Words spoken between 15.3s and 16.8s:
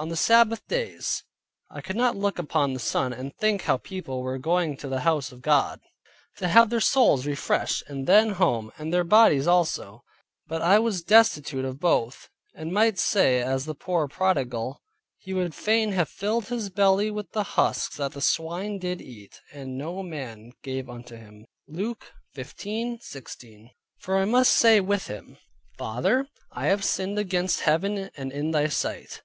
would fain have filled his